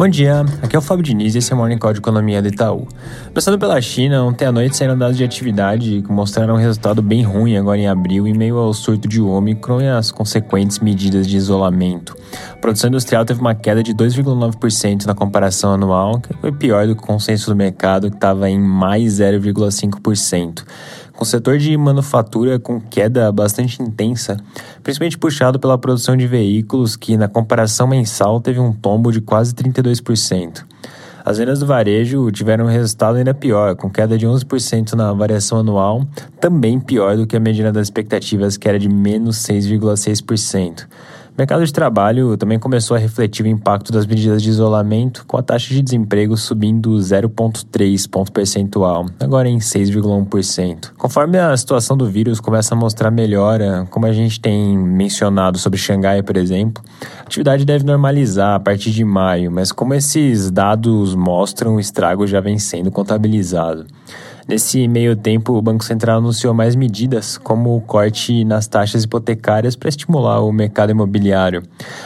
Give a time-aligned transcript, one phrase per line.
[0.00, 2.40] Bom dia, aqui é o Fábio Diniz e esse é o Morning Call de Economia
[2.40, 2.88] do Itaú.
[3.26, 7.22] Começando pela China, ontem à noite saíram dados de atividade que mostraram um resultado bem
[7.22, 11.36] ruim agora em abril em meio ao surto de Ômicron e as consequentes medidas de
[11.36, 12.16] isolamento.
[12.50, 16.96] A produção industrial teve uma queda de 2,9% na comparação anual, que foi pior do
[16.96, 20.64] que o consenso do mercado, que estava em mais 0,5%
[21.20, 24.38] o setor de manufatura com queda bastante intensa,
[24.82, 29.54] principalmente puxado pela produção de veículos, que na comparação mensal teve um tombo de quase
[29.54, 30.64] 32%.
[31.22, 35.58] As vendas do varejo tiveram um resultado ainda pior, com queda de 11% na variação
[35.58, 36.06] anual,
[36.40, 40.86] também pior do que a medida das expectativas, que era de menos 6,6%.
[41.30, 45.36] O mercado de trabalho também começou a refletir o impacto das medidas de isolamento, com
[45.36, 50.92] a taxa de desemprego subindo 0,3 ponto percentual, agora em 6,1%.
[50.98, 55.78] Conforme a situação do vírus começa a mostrar melhora, como a gente tem mencionado sobre
[55.78, 56.82] Xangai, por exemplo,
[57.18, 62.26] a atividade deve normalizar a partir de maio, mas como esses dados mostram, o estrago
[62.26, 63.86] já vem sendo contabilizado.
[64.48, 69.76] Nesse meio tempo, o Banco Central anunciou mais medidas, como o corte nas taxas hipotecárias
[69.76, 71.62] para estimular o mercado imobiliário,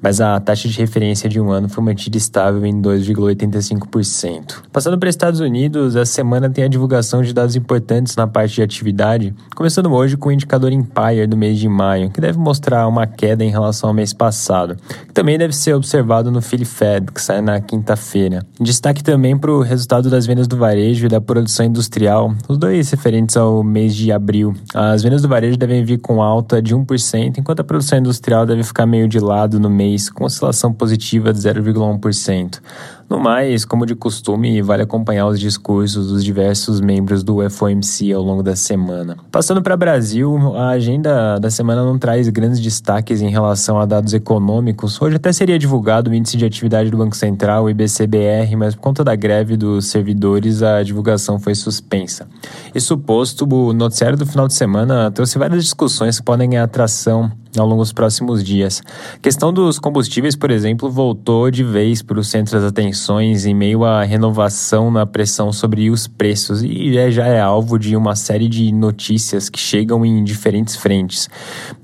[0.00, 4.62] mas a taxa de referência de um ano foi mantida estável em 2,85%.
[4.72, 8.56] Passando para os Estados Unidos, essa semana tem a divulgação de dados importantes na parte
[8.56, 12.86] de atividade, começando hoje com o indicador Empire do mês de maio, que deve mostrar
[12.86, 17.12] uma queda em relação ao mês passado, que também deve ser observado no Philly Fed,
[17.12, 18.44] que sai na quinta-feira.
[18.60, 22.17] Destaque também para o resultado das vendas do varejo e da produção industrial
[22.48, 24.54] os dois referentes ao mês de abril.
[24.74, 28.62] As vendas do varejo devem vir com alta de 1%, enquanto a produção industrial deve
[28.62, 32.60] ficar meio de lado no mês, com oscilação positiva de 0,1%.
[33.08, 38.22] No mais, como de costume, vale acompanhar os discursos dos diversos membros do FOMC ao
[38.22, 39.16] longo da semana.
[39.32, 44.12] Passando para Brasil, a agenda da semana não traz grandes destaques em relação a dados
[44.12, 45.00] econômicos.
[45.00, 48.82] Hoje até seria divulgado o índice de atividade do Banco Central, o IBCBR, mas por
[48.82, 52.28] conta da greve dos servidores, a divulgação foi suspensa.
[52.74, 57.32] Isso posto, o noticiário do final de semana trouxe várias discussões que podem ganhar atração
[57.58, 58.82] ao longo dos próximos dias.
[59.14, 63.54] A questão dos combustíveis, por exemplo, voltou de vez para o centro das atenções em
[63.54, 68.48] meio à renovação na pressão sobre os preços e já é alvo de uma série
[68.48, 71.28] de notícias que chegam em diferentes frentes.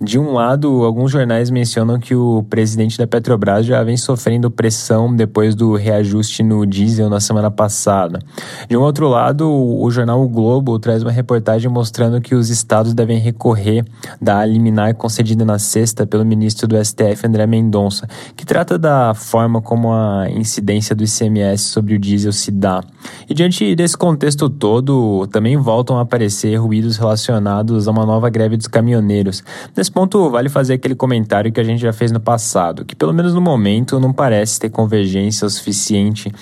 [0.00, 5.14] De um lado, alguns jornais mencionam que o presidente da Petrobras já vem sofrendo pressão
[5.14, 8.18] depois do reajuste no diesel na semana passada.
[8.68, 12.94] De um outro lado, o jornal o Globo traz uma reportagem mostrando que os estados
[12.94, 13.84] devem recorrer
[14.20, 19.60] da liminar concedida na sexta pelo ministro do STF, André Mendonça, que trata da forma
[19.60, 22.82] como a incidência do ICMS sobre o diesel se dá.
[23.28, 28.56] E diante desse contexto todo, também voltam a aparecer ruídos relacionados a uma nova greve
[28.56, 29.42] dos caminhoneiros.
[29.76, 33.12] Nesse ponto, vale fazer aquele comentário que a gente já fez no passado, que pelo
[33.12, 36.32] menos no momento não parece ter convergência o suficiente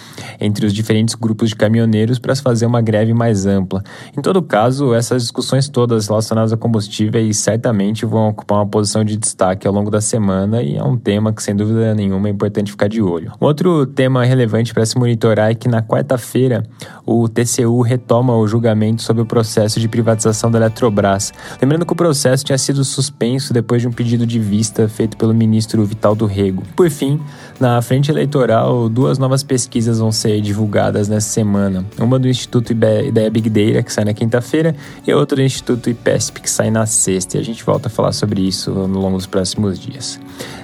[0.41, 3.83] entre os diferentes grupos de caminhoneiros para se fazer uma greve mais ampla.
[4.16, 9.12] Em todo caso, essas discussões todas relacionadas a combustíveis certamente vão ocupar uma posição de
[9.12, 12.30] de destaque ao longo da semana e é um tema que, sem dúvida nenhuma, é
[12.30, 13.32] importante ficar de olho.
[13.38, 16.64] Outro tema relevante para se monitorar é que na quarta-feira
[17.04, 21.32] o TCU retoma o julgamento sobre o processo de privatização da Eletrobras.
[21.60, 25.34] Lembrando que o processo tinha sido suspenso depois de um pedido de vista feito pelo
[25.34, 26.62] ministro Vital do Rego.
[26.74, 27.20] Por fim,
[27.60, 31.84] na frente eleitoral, duas novas pesquisas vão ser divulgadas nessa semana.
[31.98, 34.74] Uma do Instituto Ideia Big Data, que sai na quinta-feira,
[35.06, 37.36] e outra do Instituto IPESP, que sai na sexta.
[37.36, 40.20] E a gente volta a falar sobre isso no longo dos próximos dias.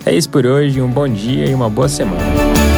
[0.06, 2.77] É isso por hoje, um bom dia e uma boa semana.